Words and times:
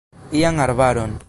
Ian 0.39 0.57
arbaron. 0.63 1.11